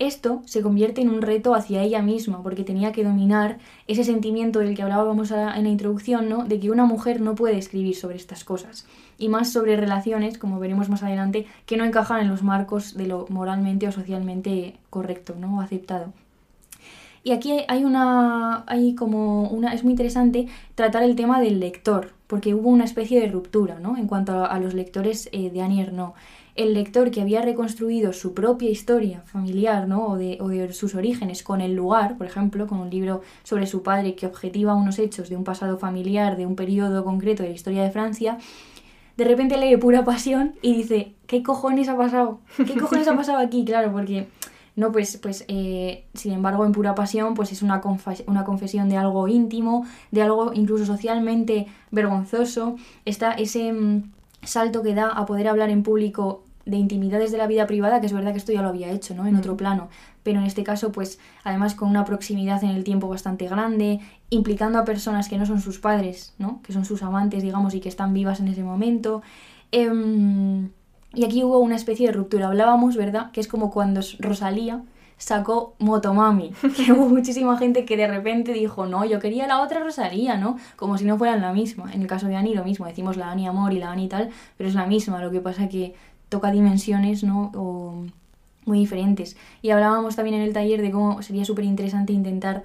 [0.00, 4.60] Esto se convierte en un reto hacia ella misma, porque tenía que dominar ese sentimiento
[4.60, 6.44] del que hablábamos en la introducción, ¿no?
[6.44, 8.86] De que una mujer no puede escribir sobre estas cosas.
[9.18, 13.08] Y más sobre relaciones, como veremos más adelante, que no encajan en los marcos de
[13.08, 15.58] lo moralmente o socialmente correcto, ¿no?
[15.58, 16.14] O aceptado.
[17.22, 18.64] Y aquí hay una.
[18.66, 19.74] hay como una.
[19.74, 23.98] es muy interesante tratar el tema del lector, porque hubo una especie de ruptura, ¿no?
[23.98, 26.14] En cuanto a, a los lectores eh, de Annie Ernaux.
[26.54, 30.06] El lector que había reconstruido su propia historia familiar, ¿no?
[30.08, 33.66] O de, o de sus orígenes con el lugar, por ejemplo, con un libro sobre
[33.66, 37.50] su padre que objetiva unos hechos de un pasado familiar, de un periodo concreto de
[37.50, 38.38] la historia de Francia,
[39.16, 42.40] de repente lee pura pasión y dice, ¿qué cojones ha pasado?
[42.56, 43.64] ¿Qué cojones ha pasado aquí?
[43.64, 44.28] Claro, porque
[44.76, 47.82] no, pues, pues eh, sin embargo, en pura pasión, pues es una,
[48.26, 52.76] una confesión de algo íntimo, de algo incluso socialmente vergonzoso.
[53.04, 54.04] Está ese mm,
[54.50, 58.06] salto que da a poder hablar en público de intimidades de la vida privada, que
[58.06, 59.26] es verdad que esto ya lo había hecho, ¿no?
[59.26, 59.56] En otro mm.
[59.56, 59.88] plano.
[60.22, 64.78] Pero en este caso, pues, además con una proximidad en el tiempo bastante grande, implicando
[64.78, 66.60] a personas que no son sus padres, ¿no?
[66.62, 69.22] Que son sus amantes, digamos, y que están vivas en ese momento.
[69.72, 70.70] Em,
[71.14, 72.48] y aquí hubo una especie de ruptura.
[72.48, 73.30] Hablábamos, ¿verdad?
[73.30, 74.82] Que es como cuando Rosalía
[75.20, 79.80] sacó Motomami, que hubo muchísima gente que de repente dijo, no, yo quería la otra
[79.80, 80.56] Rosalía, ¿no?
[80.76, 81.92] Como si no fueran la misma.
[81.92, 84.30] En el caso de Ani lo mismo, decimos la Ani Amor y la Ani tal,
[84.56, 85.94] pero es la misma, lo que pasa que
[86.30, 87.52] toca dimensiones, ¿no?
[87.54, 88.06] O
[88.64, 89.36] muy diferentes.
[89.60, 92.64] Y hablábamos también en el taller de cómo sería súper interesante intentar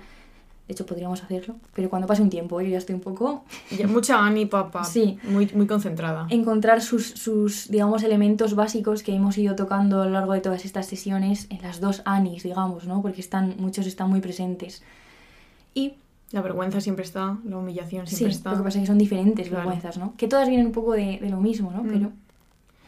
[0.68, 3.44] de hecho, podríamos hacerlo, pero cuando pase un tiempo, yo ya estoy un poco...
[3.70, 4.84] Ya mucha Ani, papá.
[4.84, 5.20] Sí.
[5.24, 6.26] Muy, muy concentrada.
[6.32, 10.66] Encontrar sus, sus, digamos, elementos básicos que hemos ido tocando a lo largo de todas
[10.66, 13.04] estas sesiones en las dos Anis, digamos, ¿no?
[13.04, 14.82] Porque están, muchos están muy presentes.
[15.76, 15.94] Y...
[16.32, 18.52] La vergüenza siempre está, la humillación siempre sí, está.
[18.52, 20.16] lo que pasa es que son diferentes vergüenzas, ¿no?
[20.18, 21.84] Que todas vienen un poco de, de lo mismo, ¿no?
[21.84, 21.88] Mm.
[21.88, 22.12] Pero...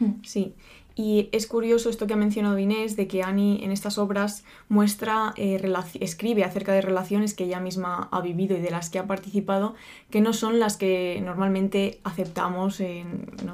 [0.00, 0.14] Hmm.
[0.24, 0.54] Sí.
[0.98, 5.32] Y es curioso esto que ha mencionado Inés, de que Annie en estas obras muestra,
[5.36, 5.62] eh,
[6.00, 9.76] escribe acerca de relaciones que ella misma ha vivido y de las que ha participado,
[10.10, 12.82] que no son las que normalmente aceptamos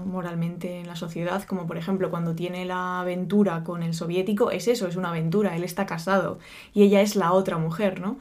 [0.07, 4.67] moralmente en la sociedad, como por ejemplo cuando tiene la aventura con el soviético, es
[4.67, 6.39] eso, es una aventura, él está casado
[6.73, 8.17] y ella es la otra mujer, ¿no?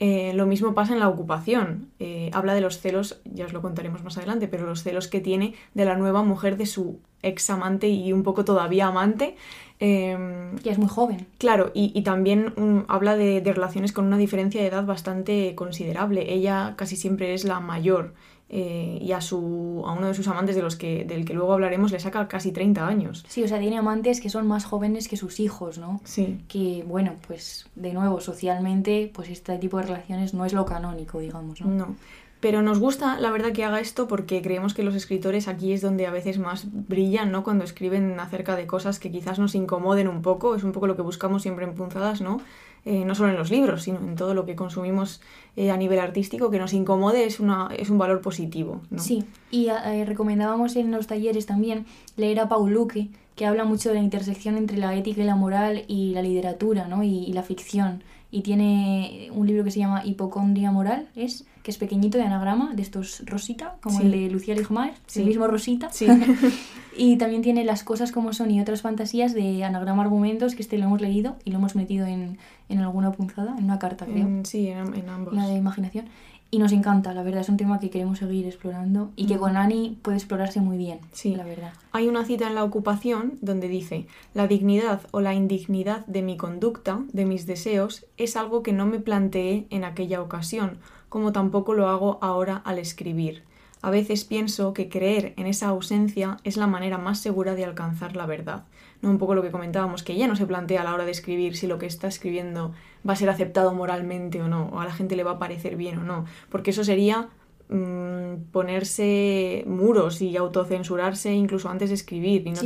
[0.00, 1.90] Eh, lo mismo pasa en la ocupación.
[1.98, 5.20] Eh, habla de los celos, ya os lo contaremos más adelante, pero los celos que
[5.20, 9.36] tiene de la nueva mujer de su ex amante y un poco todavía amante.
[9.80, 10.16] Eh,
[10.62, 11.28] que es muy joven.
[11.38, 16.32] Claro, y, también mm, habla de, relaciones con una diferencia de edad bastante considerable.
[16.32, 18.14] Ella casi siempre es la mayor
[18.50, 21.52] eh, y a, su, a uno de sus amantes de los que, del que luego
[21.52, 23.24] hablaremos le saca casi 30 años.
[23.28, 26.00] Sí, o sea, tiene amantes que son más jóvenes que sus hijos, ¿no?
[26.04, 26.40] Sí.
[26.48, 31.18] Que, bueno, pues de nuevo, socialmente, pues este tipo de relaciones no es lo canónico,
[31.18, 31.68] digamos, ¿no?
[31.68, 31.96] No.
[32.40, 35.80] Pero nos gusta, la verdad, que haga esto porque creemos que los escritores aquí es
[35.80, 37.42] donde a veces más brillan, ¿no?
[37.42, 40.94] Cuando escriben acerca de cosas que quizás nos incomoden un poco, es un poco lo
[40.94, 42.40] que buscamos siempre en Punzadas, ¿no?
[42.90, 45.20] Eh, no solo en los libros, sino en todo lo que consumimos
[45.56, 48.80] eh, a nivel artístico, que nos incomode es, una, es un valor positivo.
[48.88, 49.02] ¿no?
[49.02, 51.84] Sí, y eh, recomendábamos en los talleres también
[52.16, 55.36] leer a Paul Luque, que habla mucho de la intersección entre la ética y la
[55.36, 57.02] moral y la literatura ¿no?
[57.02, 58.02] y, y la ficción.
[58.30, 62.72] Y tiene un libro que se llama Hipocondria Moral, es que es pequeñito de anagrama,
[62.74, 65.90] de estos Rosita, como el de Lucía Ligmaer, el mismo Rosita.
[65.92, 66.06] Sí.
[66.98, 70.76] y también tiene Las cosas como son y otras fantasías de anagrama argumentos, que este
[70.78, 74.28] lo hemos leído y lo hemos metido en, en alguna punzada, en una carta, creo.
[74.44, 75.34] sí, en, ambos.
[75.34, 76.06] La de imaginación.
[76.50, 79.38] Y nos encanta, la verdad, es un tema que queremos seguir explorando y que mm.
[79.38, 81.36] con Ani puede explorarse muy bien, sí.
[81.36, 81.72] la verdad.
[81.92, 86.38] Hay una cita en la ocupación donde dice, la dignidad o la indignidad de mi
[86.38, 90.78] conducta, de mis deseos, es algo que no me planteé en aquella ocasión,
[91.10, 93.42] como tampoco lo hago ahora al escribir.
[93.80, 98.16] A veces pienso que creer en esa ausencia es la manera más segura de alcanzar
[98.16, 98.64] la verdad.
[99.00, 99.10] ¿No?
[99.10, 101.56] Un poco lo que comentábamos, que ella no se plantea a la hora de escribir
[101.56, 102.72] si lo que está escribiendo
[103.08, 105.76] va a ser aceptado moralmente o no, o a la gente le va a parecer
[105.76, 107.28] bien o no, porque eso sería
[107.68, 112.60] mm, ponerse muros y autocensurarse incluso antes de escribir y no,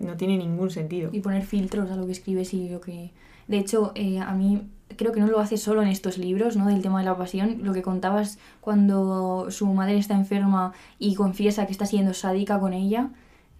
[0.00, 1.10] no tiene ningún sentido.
[1.12, 3.12] Y poner filtros a lo que escribes y lo que...
[3.46, 4.62] De hecho, eh, a mí
[4.98, 6.66] creo que no lo hace solo en estos libros, ¿no?
[6.66, 7.60] Del tema de la pasión.
[7.62, 12.74] Lo que contabas cuando su madre está enferma y confiesa que está siendo sádica con
[12.74, 13.10] ella,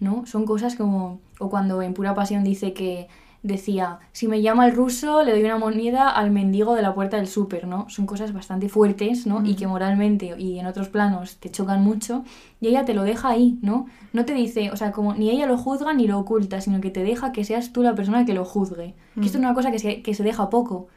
[0.00, 0.26] ¿no?
[0.26, 1.20] Son cosas como...
[1.38, 3.08] O cuando en pura pasión dice que
[3.44, 7.18] decía, si me llama el ruso, le doy una moneda al mendigo de la puerta
[7.18, 7.88] del súper, ¿no?
[7.88, 9.44] Son cosas bastante fuertes, ¿no?
[9.44, 12.24] Y que moralmente y en otros planos te chocan mucho
[12.60, 13.86] y ella te lo deja ahí, ¿no?
[14.12, 16.90] No te dice, o sea, como ni ella lo juzga ni lo oculta, sino que
[16.90, 18.96] te deja que seas tú la persona que lo juzgue.
[19.14, 20.88] Que esto es una cosa que se, que se deja poco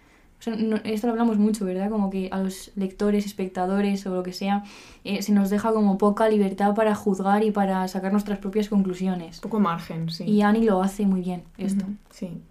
[0.83, 1.89] esto lo hablamos mucho, ¿verdad?
[1.89, 4.63] Como que a los lectores, espectadores o lo que sea,
[5.03, 9.39] eh, se nos deja como poca libertad para juzgar y para sacar nuestras propias conclusiones.
[9.39, 10.23] Poco margen, sí.
[10.23, 11.85] Y Annie lo hace muy bien, esto.
[12.09, 12.41] sí.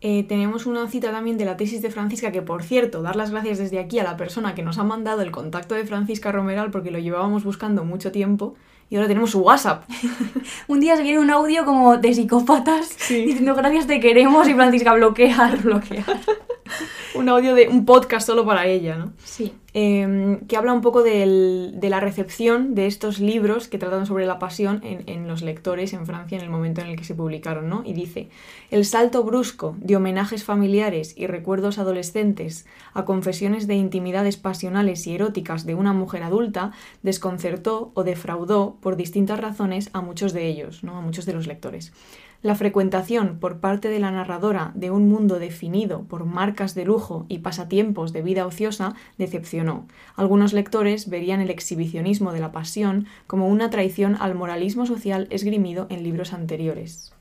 [0.00, 3.32] Eh, tenemos una cita también de la tesis de Francisca, que por cierto, dar las
[3.32, 6.70] gracias desde aquí a la persona que nos ha mandado el contacto de Francisca Romeral,
[6.70, 8.54] porque lo llevábamos buscando mucho tiempo,
[8.90, 9.84] y ahora tenemos su WhatsApp.
[10.68, 14.94] un día se viene un audio como de psicópatas diciendo gracias te queremos y Francisca
[14.94, 16.04] bloquear, bloquear.
[17.14, 19.12] un audio de un podcast solo para ella, ¿no?
[19.24, 19.54] Sí.
[19.74, 24.38] Eh, que habla un poco de la recepción de estos libros que tratan sobre la
[24.38, 27.68] pasión en, en los lectores en Francia en el momento en el que se publicaron,
[27.68, 27.82] ¿no?
[27.84, 28.30] Y dice,
[28.70, 35.14] el salto brusco de homenajes familiares y recuerdos adolescentes a confesiones de intimidades pasionales y
[35.14, 40.82] eróticas de una mujer adulta desconcertó o defraudó por distintas razones a muchos de ellos,
[40.82, 40.96] ¿no?
[40.96, 41.92] A muchos de los lectores.
[42.40, 47.26] La frecuentación por parte de la narradora de un mundo definido por marcas de lujo
[47.28, 49.88] y pasatiempos de vida ociosa decepcionó.
[50.14, 55.88] Algunos lectores verían el exhibicionismo de la pasión como una traición al moralismo social esgrimido
[55.90, 57.12] en libros anteriores.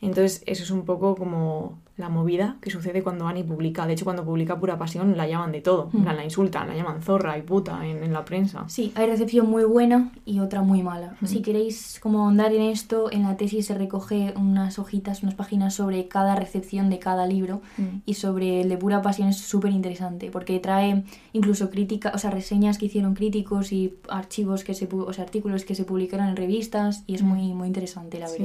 [0.00, 3.86] Entonces, eso es un poco como la movida que sucede cuando Annie publica.
[3.86, 5.88] De hecho, cuando publica Pura Pasión la llaman de todo.
[5.92, 6.04] Mm.
[6.04, 8.64] La insultan, la llaman zorra y puta en, en la prensa.
[8.68, 11.14] Sí, hay recepción muy buena y otra muy mala.
[11.16, 11.26] Ujú.
[11.26, 15.74] Si queréis como ahondar en esto, en la tesis se recoge unas hojitas, unas páginas
[15.74, 18.02] sobre cada recepción de cada libro Mm.
[18.04, 22.30] y sobre el de pura pasión es súper interesante porque trae incluso crítica, o sea,
[22.30, 26.36] reseñas que hicieron críticos y archivos que se, o sea, artículos que se publicaron en
[26.36, 27.26] revistas y es Mm.
[27.26, 28.42] muy, muy interesante, la Sí.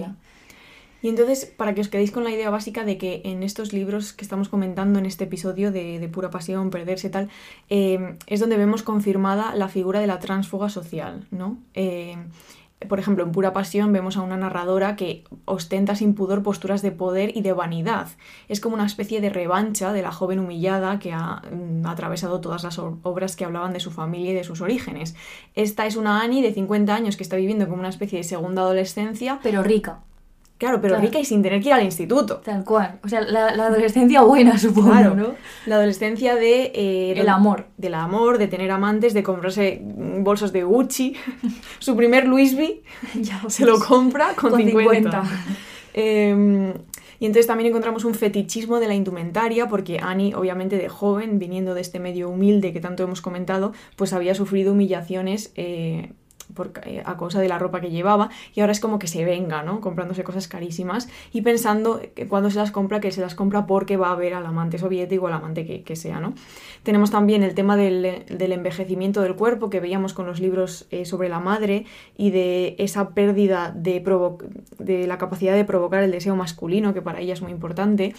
[1.02, 4.14] Y entonces, para que os quedéis con la idea básica de que en estos libros
[4.14, 7.30] que estamos comentando en este episodio de, de pura pasión, perderse tal,
[7.70, 11.58] eh, es donde vemos confirmada la figura de la transfuga social, ¿no?
[11.74, 12.18] Eh,
[12.90, 16.92] por ejemplo, en Pura Pasión vemos a una narradora que ostenta sin pudor posturas de
[16.92, 18.08] poder y de vanidad.
[18.50, 22.64] Es como una especie de revancha de la joven humillada que ha mm, atravesado todas
[22.64, 25.14] las ob- obras que hablaban de su familia y de sus orígenes.
[25.54, 28.64] Esta es una Annie de 50 años que está viviendo como una especie de segunda
[28.64, 29.40] adolescencia.
[29.44, 30.00] Pero rica,
[30.62, 31.02] Claro, pero Claro.
[31.08, 32.38] rica y sin tener que ir al instituto.
[32.46, 33.00] tal cual.
[33.04, 35.34] O sea, la, la adolescencia buena, supongo, Claro, ¿no?
[35.66, 36.72] la adolescencia de...
[36.76, 37.66] eh, El amor.
[37.78, 39.82] Del amor, de tener amantes, de comprarse
[40.20, 41.16] bolsos de Gucci.
[41.80, 42.84] Su primer Louis V
[43.50, 45.24] se lo compra con, Con 50.
[45.24, 45.24] 50.
[45.96, 46.74] Eh,
[47.20, 51.74] y entonces también encontramos un fetichismo de la indumentaria, porque Annie, obviamente de joven, viniendo
[51.76, 56.14] de este medio humilde que tanto hemos comentado, pues había sufrido humillaciones eh,
[56.86, 59.64] eh, a causa de la ropa que llevaba, y ahora es como que se venga,
[59.64, 59.82] ¿no?
[59.82, 63.98] Comprándose cosas carísimas y pensando que cuando se las compra, que se las compra porque
[63.98, 66.34] va a ver al amante soviético o al amante que, que sea, ¿no?
[66.84, 71.30] Tenemos también el tema del, envejecimiento del cuerpo que veíamos con los libros eh, sobre
[71.30, 71.86] la madre
[72.18, 77.34] y de esa pérdida de la capacidad de provocar el deseo masculino, que para ella
[77.34, 78.16] es muy importante.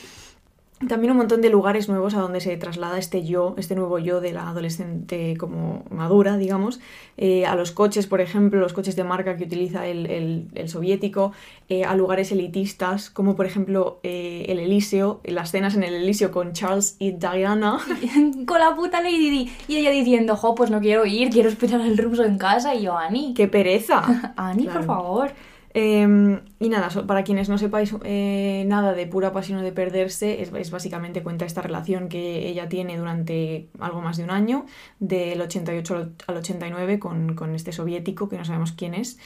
[0.88, 4.20] También un montón de lugares nuevos a donde se traslada este yo, este nuevo yo
[4.20, 6.80] de la adolescente como madura, digamos,
[7.16, 10.68] eh, a los coches, por ejemplo, los coches de marca que utiliza el, el- el
[10.68, 11.32] soviético,
[11.68, 16.30] eh, a lugares elitistas, como por ejemplo eh, el Elíseo, las cenas en el Elíseo
[16.30, 17.78] con Charles y Diana.
[18.46, 19.52] con la puta Lady Di.
[19.68, 22.74] Y ella diciendo, jo, pues no quiero ir, quiero esperar al ruso en casa.
[22.74, 24.32] Y yo, Ani, ¡Qué pereza!
[24.36, 24.78] Ani, Claro.
[24.80, 25.30] por favor.
[25.74, 30.42] Eh, y nada, para quienes no sepáis eh, nada de pura pasión o de perderse,
[30.42, 34.66] es, básicamente cuenta esta relación que ella tiene durante algo más de un año,
[34.98, 39.18] del 88 al- al 89, con, con este soviético, que no sabemos quién es.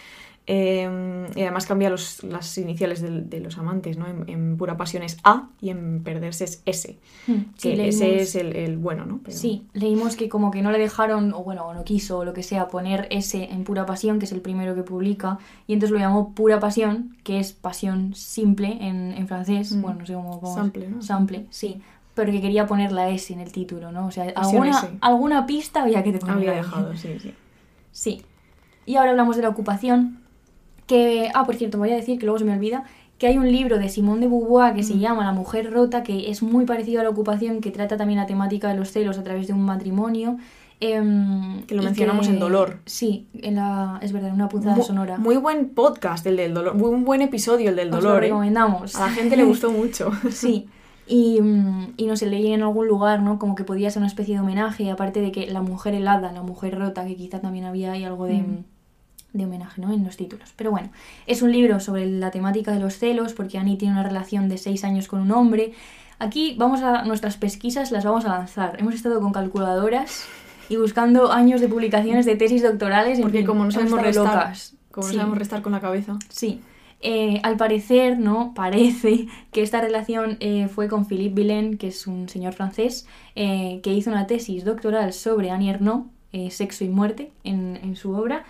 [0.49, 4.07] Eh, y además cambia los- las iniciales del- de, los amantes, ¿no?
[4.07, 6.97] En, en pura pasión es A y en perderse es S.
[7.27, 9.19] Hmm, Sí, Que leímos- ese es el, el bueno, ¿no?
[9.25, 12.25] Pero- Sí, leímos que como que no le dejaron, o bueno, o no quiso, o
[12.25, 15.73] lo que sea, poner ese en Pura Pasión, que es el primero que publica, y
[15.73, 19.83] entonces lo llamó Pura Pasión, que es pasión simple en, en francés, Mm.
[19.83, 20.41] bueno, no sé cómo...
[20.41, 21.03] cómo- Sample, ¿no?
[21.03, 21.81] Sample, sí,
[22.15, 24.07] pero que quería poner la S en el título, ¿no?
[24.07, 24.89] O sea, alguna, S.
[25.01, 27.35] alguna pista había que te poner Había dejado, sí, sí.
[27.91, 28.23] Sí.
[28.87, 30.21] Y ahora hablamos de la ocupación.
[30.87, 31.31] Que.
[31.35, 32.85] Ah, por cierto, voy a decir que luego se me olvida.
[33.19, 34.99] Que hay un libro de Simone de Beauvoir que se Mm.
[34.99, 38.27] llama La mujer rota, que es muy parecido a la ocupación, que trata también la
[38.27, 40.37] temática de los celos a través de un matrimonio.
[40.79, 42.81] em, Que lo mencionamos en Dolor.
[42.85, 45.17] Sí, en la, es verdad, en una punzada sonora.
[45.17, 48.25] Muy buen podcast el del dolor, muy un buen episodio el del Os lo dolor.
[48.25, 48.27] ¿eh?
[48.27, 48.95] recomendamos.
[48.97, 50.11] A la gente le gustó mucho.
[50.31, 50.69] Sí.
[51.07, 51.39] Y,
[51.97, 53.39] y no sé, leí en algún lugar, ¿no?
[53.39, 56.43] Como que podía ser una especie de homenaje, aparte de que la mujer helada, la
[56.43, 58.65] mujer rota, que quizá también había ahí algo de, Mm.
[59.37, 59.93] De homenaje, ¿no?
[59.93, 60.53] En los títulos.
[60.57, 60.91] Pero bueno,
[61.27, 64.59] es un libro sobre la temática de los celos, porque Annie tiene una relación de
[64.59, 65.73] seis años con un hombre.
[66.19, 68.77] Aquí vamos a nuestras pesquisas, las vamos a lanzar.
[68.81, 70.27] Hemos estado con calculadoras
[70.69, 73.19] y buscando años de publicaciones de tesis doctorales.
[73.19, 74.75] en Porque fin, como no sabemos restar, locas.
[74.91, 76.19] como no sabemos restar con la cabeza.
[76.31, 76.61] Sí.
[77.03, 78.55] Eh, al parecer, ¿no?
[78.55, 83.81] Parece que esta relación eh, fue con Philippe Villain, que es un señor francés, eh,
[83.83, 86.07] que hizo una tesis doctoral sobre Annie Ernaux,
[86.51, 88.45] Sexo y Muerte, en, en su obra.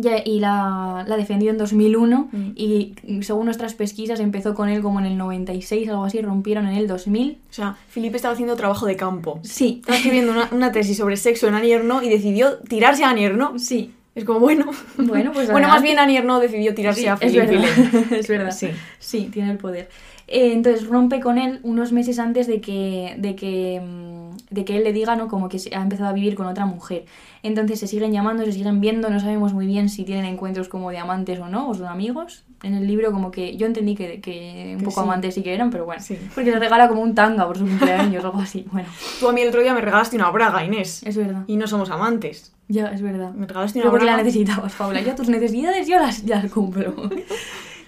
[0.00, 2.50] Ya- y la, la defendió en 2001 Mm.
[2.54, 6.74] y según nuestras pesquisas empezó con él como en el 96, algo así, rompieron en
[6.76, 7.38] el 2000.
[7.50, 9.40] O sea, Felipe estaba haciendo trabajo de campo.
[9.42, 13.10] Sí, Estaba escribiendo una, una tesis sobre sexo en Annie Ernaux y decidió tirarse a
[13.10, 13.60] Annie Ernaux.
[13.62, 13.92] sí.
[14.14, 14.66] Es como, bueno.
[14.96, 18.12] Bueno, pues Bueno, más bien Annie Ernaux decidió tirarse Sí, a es Philippe verdad.
[18.18, 18.50] Es verdad.
[18.50, 18.68] Sí.
[18.98, 19.88] Sí, tiene el poder.
[20.26, 24.17] Eh, entonces rompe con él unos meses antes de que, de que, mm,
[24.50, 25.28] de que él le diga, ¿no?
[25.28, 27.04] Como que ha empezado a vivir con otra mujer.
[27.42, 30.90] Entonces se siguen llamando, se siguen viendo, no sabemos muy bien si tienen encuentros como
[30.90, 32.44] de amantes o no, o son amigos.
[32.62, 35.06] En el libro como que yo entendí que, que un Que poco sí.
[35.06, 36.02] amantes sí que eran, pero bueno.
[36.02, 36.18] Sí.
[36.34, 38.66] Porque le regala como un tanga por su cumpleaños o algo así.
[38.72, 38.88] Bueno,
[39.20, 41.02] Tú a mí el otro día me regalaste una braga, Inés.
[41.04, 41.44] es verdad.
[41.46, 42.52] Y no somos amantes.
[42.66, 43.32] Ya, es verdad.
[43.32, 45.00] Me regalaste Pero una porque la necesitabas, Paula.
[45.00, 46.94] Yo tus necesidades yo las, las cumplo.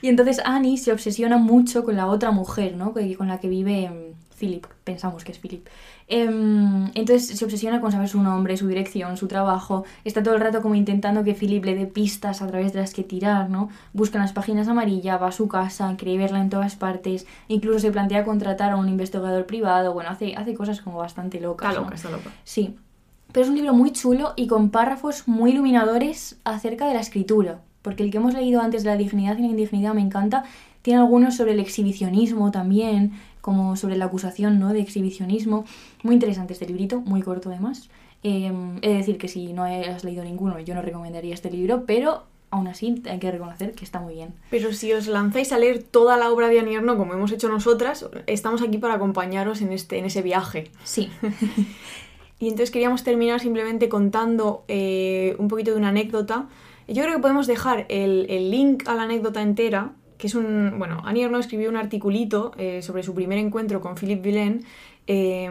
[0.02, 2.94] y entonces Annie se obsesiona mucho con la otra mujer, ¿no?
[2.94, 3.94] Con la que vive em,
[4.38, 4.66] Philip.
[4.84, 5.66] Pensamos que es Philip.
[6.12, 9.85] Em, entonces se obsesiona con saber su nombre, su dirección, su trabajo.
[10.05, 12.92] Está todo el rato como intentando que Philip le dé pistas a través de las
[12.92, 13.68] que tirar, ¿no?
[13.92, 17.29] Busca en las páginas amarillas, va a su casa, cree verla en todas partes.
[17.46, 19.94] Incluso se plantea contratar a un investigador privado.
[19.94, 21.68] Bueno, hace, hace cosas como bastante locas.
[21.68, 21.85] Está ¿no?
[21.85, 22.31] loca, está loca.
[22.42, 22.75] Sí,
[23.31, 27.61] pero es un libro muy chulo y con párrafos muy iluminadores acerca de la escritura,
[27.83, 30.42] porque el que hemos leído antes de la dignidad y la indignidad me encanta,
[30.83, 34.72] tiene algunos sobre el exhibicionismo también, como sobre la acusación ¿no?
[34.72, 35.64] de exhibicionismo.
[36.03, 37.88] Muy interesante este librito, muy corto además.
[38.22, 41.85] Eh, he de decir que si no has leído ninguno, yo no recomendaría este libro,
[41.87, 44.35] pero aún así hay que reconocer que está muy bien.
[44.50, 47.48] Pero si os lanzáis a leer toda la obra de Annie Ernaux, como hemos hecho
[47.48, 50.70] nosotras, estamos aquí para acompañaros en, este, en ese viaje.
[50.85, 51.11] Sí,
[52.40, 56.48] Y entonces queríamos terminar simplemente contando eh, un poquito de una anécdota.
[56.88, 60.74] Yo creo que podemos dejar el, el link a la anécdota entera, que es un...
[60.78, 64.64] Bueno, Annie Ernaux escribió un articulito eh, sobre su primer encuentro con Philippe Villain,
[65.06, 65.50] eh,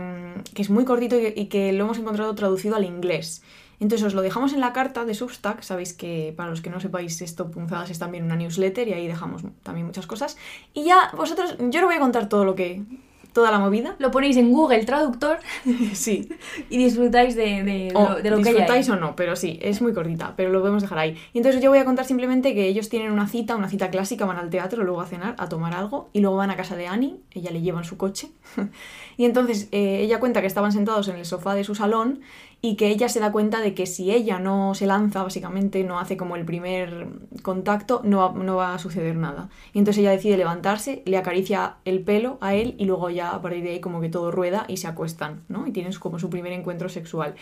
[0.53, 3.41] que es muy cortito y, y que lo hemos encontrado traducido al inglés.
[3.79, 6.79] Entonces os lo dejamos en la carta de Substack, sabéis que para los que no
[6.79, 10.37] sepáis esto, Punzadas es también una newsletter y ahí dejamos también muchas cosas.
[10.73, 12.83] Y ya vosotros, yo no voy a contar todo lo que...
[13.33, 13.95] toda la movida.
[13.99, 15.39] lo ponéis en Google Traductor
[15.93, 16.29] Sí,
[16.69, 18.61] y disfrutáis de, de- o lo, de lo que hay ahí.
[18.61, 21.17] disfrutáis o no, pero sí, es muy cortita, pero lo podemos dejar ahí.
[21.33, 24.25] Y entonces yo voy a contar simplemente que ellos tienen una cita, una cita clásica,
[24.25, 26.87] van al teatro, luego a cenar, a tomar algo, y luego van a casa de
[26.87, 28.29] Annie, ella le lleva en su coche.
[29.17, 32.21] y entonces eh, ella cuenta que estaban sentados en el sofá de su salón
[32.61, 35.99] y que ella se da cuenta de que si ella no se lanza, básicamente, no
[35.99, 37.07] hace como el primer
[37.41, 39.49] contacto, no va, no va a suceder nada.
[39.73, 43.41] Y entonces ella decide levantarse, le acaricia el pelo a él y luego ya a
[43.41, 45.67] partir de ahí como que todo rueda y se acuestan, ¿no?
[45.67, 47.35] Y tienen como su primer encuentro sexual.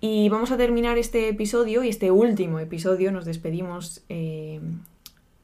[0.00, 4.60] Y vamos a terminar este episodio y este último episodio nos despedimos eh,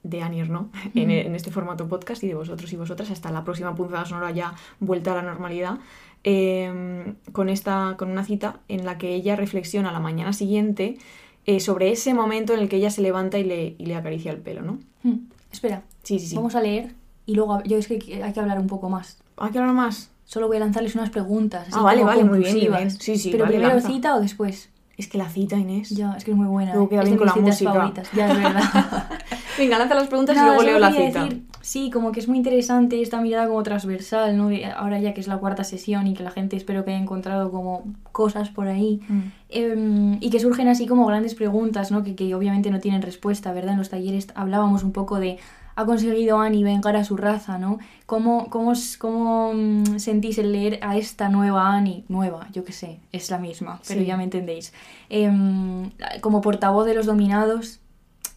[0.03, 0.71] de Annie ¿no?
[0.95, 4.31] en, en este formato podcast y de vosotros y vosotras hasta la próxima punzada sonora
[4.31, 5.79] ya vuelta a la normalidad
[6.25, 10.99] eh, con, esta, con una cita en la que ella reflexiona la mañana siguiente
[11.47, 14.31] eh, sobre ese momento en el que ella se levanta y le, y le acaricia
[14.33, 14.79] el pelo, ¿no?
[15.03, 16.37] Hmm, Espera, Sí, sí, sí.
[16.37, 16.95] vamos a leer
[17.27, 19.19] y luego yo es que hay que hablar un poco más.
[19.37, 20.11] ¿Hay que hablar más?
[20.25, 21.63] Solo voy a lanzarles unas preguntas.
[21.69, 22.91] así Ah, vale, vale, muy bien, bien.
[22.91, 23.89] Sí, sí, Pero vale, primero lanza.
[23.89, 24.69] cita o después.
[24.99, 25.91] Es que la cita, Inés.
[25.91, 26.73] Ya, es que es muy buena.
[26.73, 26.91] Luego ¿eh?
[26.91, 27.73] queda es bien de con mis la citas música.
[27.73, 28.11] favoritas.
[28.13, 29.11] Ya, es verdad.
[29.59, 31.23] Venga, lanza las preguntas Nada, y luego leo la cita.
[31.25, 34.49] decir, sí, como que es muy interesante esta mirada como transversal, ¿no?
[34.75, 37.51] Ahora ya que es la cuarta sesión y que la gente espero que haya encontrado
[37.51, 39.01] como cosas por ahí.
[39.07, 39.21] Mm.
[39.51, 42.03] Em, y que surgen así como grandes preguntas, ¿no?
[42.03, 43.73] Que, que obviamente no tienen respuesta, ¿verdad?
[43.73, 45.37] En los talleres hablábamos un poco de
[45.77, 47.79] ¿ha conseguido Annie vengar a su raza, ¿no?
[48.07, 52.05] ¿Cómo, cómo, cómo mm, sentís el leer a esta nueva Annie?
[52.09, 54.07] Nueva, yo qué sé, es la misma, pero Sí.
[54.07, 54.73] ya me entendéis.
[55.11, 55.91] Em,
[56.23, 57.81] como portavoz de los dominados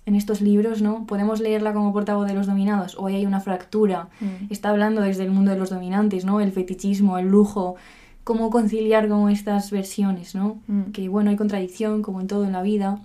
[0.06, 1.06] en estos libros, ¿no?
[1.06, 2.96] ¿Podemos leerla como portavoz de los dominados?
[2.98, 4.10] ¿O ahí hay una fractura?
[4.20, 4.52] Mm.
[4.52, 6.42] Está hablando desde el mundo de los dominantes, ¿no?
[6.42, 7.76] El fetichismo, el lujo,
[8.24, 10.60] cómo conciliar como estas versiones, ¿no?
[10.68, 10.92] Mm.
[10.92, 13.00] Que bueno, hay contradicción como en todo en la vida.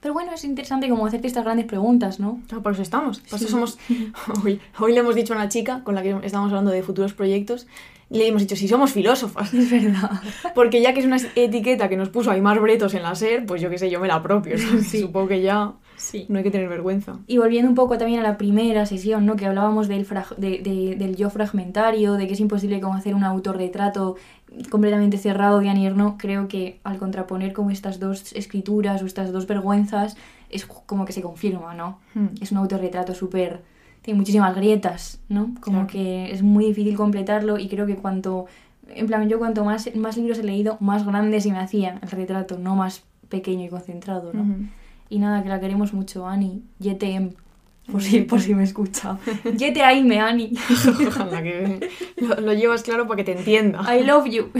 [0.00, 2.40] Pero bueno, es interesante como hacerte estas grandes preguntas, ¿no?
[2.52, 3.20] Ah, por eso estamos.
[3.20, 3.50] Por eso Sí.
[3.50, 3.78] somos.
[4.44, 7.14] Hoy, hoy le hemos dicho a una chica con la que estábamos hablando de futuros
[7.14, 7.66] proyectos.
[8.10, 9.54] Le hemos dicho, si somos filósofas.
[9.54, 10.10] Es verdad.
[10.54, 13.62] Porque ya que es una etiqueta que nos puso Aymar Bretos en la SER, pues
[13.62, 14.56] yo qué sé, yo me la apropio.
[14.82, 15.00] Sí.
[15.00, 16.26] Supongo que ya Sí.
[16.28, 17.18] no hay que tener vergüenza.
[17.26, 19.36] Y volviendo un poco también a la primera sesión, ¿no?
[19.36, 20.06] Que hablábamos del,
[20.38, 24.16] de- de- del yo fragmentario, de que es imposible como hacer un autorretrato
[24.70, 29.32] completamente cerrado de Annie Ernaux, creo que al contraponer como estas dos escrituras o estas
[29.32, 30.16] dos vergüenzas,
[30.50, 31.98] es como que se confirma, ¿no?
[32.14, 32.26] Hmm.
[32.40, 33.62] Es un autorretrato súper...
[34.02, 35.54] Tiene muchísimas grietas, ¿no?
[35.60, 35.86] Como Claro.
[35.88, 38.46] que es muy difícil completarlo y creo que cuanto...
[38.94, 42.10] En plan, yo cuanto más, más libros he leído, más grande se me hacía el
[42.10, 44.30] retrato, no más pequeño y concentrado.
[45.14, 46.62] Y nada, que la queremos mucho, Ani.
[46.80, 47.30] YTM.
[47.92, 49.16] Por si, por si me escucha.
[49.56, 50.50] Yete Aime, Ani.
[51.06, 53.78] Ojalá que lo, lo llevas claro para que te entienda.
[53.94, 54.48] I love you.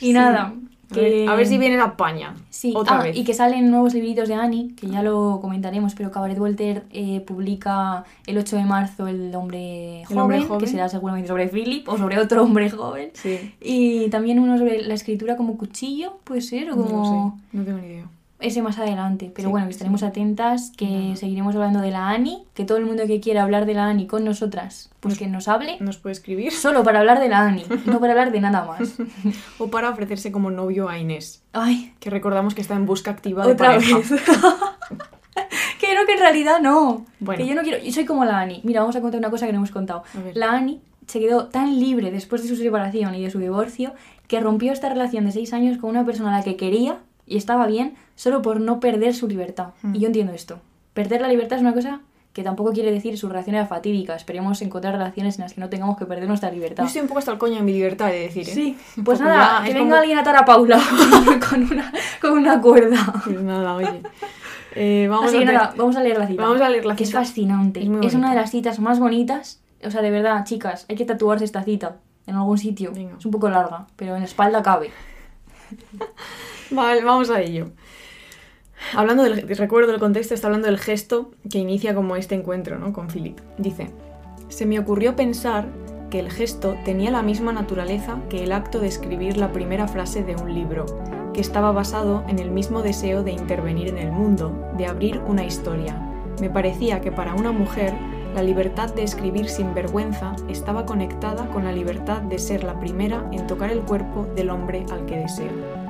[0.00, 0.12] y Sí.
[0.12, 0.52] nada.
[0.90, 2.34] A ver, que- a ver si viene la paña.
[2.50, 3.16] Sí, Otra ah, vez.
[3.16, 7.20] y que salen nuevos libritos de Annie, que ya lo comentaremos, pero Cabaret Voltaire eh,
[7.26, 11.96] publica el 8 de marzo El hombre El joven, que será seguramente sobre Philip o
[11.96, 13.08] sobre otro hombre joven.
[13.14, 13.54] Sí.
[13.60, 16.90] Y también uno sobre la escritura como cuchillo, puede ser, o como...
[16.90, 18.04] No sé, no tengo ni idea.
[18.42, 19.30] Ese más adelante.
[19.34, 22.84] Pero Sí, bueno, que estaremos atentas, que seguiremos hablando de la ANI, que todo el
[22.84, 25.76] mundo que quiera hablar de la ANI con nosotras, pues Nos- que nos hable.
[25.80, 28.94] Nos puede escribir Solo para hablar de la ANI, no para hablar de nada más.
[29.58, 33.46] o para ofrecerse como novio a Inés, Ay, que recordamos que está en busca activa
[33.46, 33.96] de otra pareja.
[33.98, 34.10] vez.
[35.80, 37.04] que creo que en realidad no.
[37.20, 37.42] Bueno.
[37.42, 37.78] Que yo no quiero.
[37.82, 38.60] Yo soy como la Ani.
[38.64, 40.04] Mira, vamos a contar una cosa que no hemos contado.
[40.34, 43.92] La Ani se quedó tan libre después de su separación y de su divorcio
[44.28, 47.36] que rompió esta relación de seis años con una persona a la que quería y
[47.36, 49.70] estaba bien solo por no perder su libertad.
[49.82, 49.94] Mm.
[49.96, 50.60] Y yo entiendo esto.
[50.94, 52.00] Perder la libertad es una cosa
[52.32, 54.14] que tampoco quiere decir su relación era fatídica.
[54.14, 56.84] Esperemos encontrar relaciones en las que no tengamos que perder nuestra libertad.
[56.84, 58.52] Yo estoy un poco hasta el coño de mi libertad de decir, ¿eh?
[58.54, 60.80] Sí, pues nada, ya que es venga como- alguien a atar a Paula
[61.50, 63.12] con una, con una cuerda.
[63.24, 64.02] Pues nada, oye.
[64.76, 66.42] Eh, vamos, Así a que ver- nada, vamos a leer la cita.
[66.42, 67.18] Vamos a leer la Que es cita.
[67.20, 67.80] fascinante.
[67.82, 69.60] Es Es, una de las citas más bonitas.
[69.84, 71.96] O sea, de verdad, chicas, hay que tatuarse esta cita
[72.26, 72.92] en algún sitio.
[72.94, 73.16] Venga.
[73.18, 74.90] Es un poco larga, pero en la espalda cabe.
[76.70, 77.68] Vale, vamos a ello.
[78.94, 82.92] Hablando del recuerdo del contexto, está hablando del gesto que inicia como este encuentro ¿no?
[82.92, 83.38] con Philip.
[83.56, 83.88] Dice,
[84.48, 85.66] se me ocurrió pensar
[86.10, 90.22] que el gesto tenía la misma naturaleza que el acto de escribir la primera frase
[90.22, 90.84] de un libro,
[91.32, 95.44] que estaba basado en el mismo deseo de intervenir en el mundo, de abrir una
[95.44, 95.96] historia.
[96.38, 97.94] Me parecía que para una mujer
[98.34, 103.26] la libertad de escribir sin vergüenza estaba conectada con la libertad de ser la primera
[103.32, 105.81] en tocar el cuerpo del hombre al que desea.